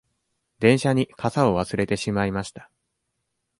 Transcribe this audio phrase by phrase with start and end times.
[0.59, 2.71] 電車に傘を忘れてしまいました。